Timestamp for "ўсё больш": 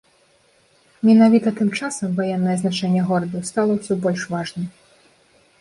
3.79-4.21